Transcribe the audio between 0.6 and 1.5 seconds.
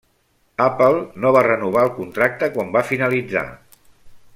Apple no va